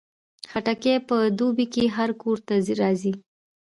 [0.51, 3.13] خټکی په دوبۍ کې هر کور ته راځي.